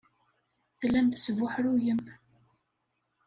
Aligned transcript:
Tellam 0.79 1.07
tesbuḥruyem. 1.09 2.01